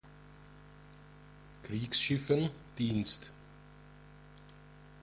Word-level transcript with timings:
Kriegsschiffen 1.61 2.49
Dienst. 2.75 3.31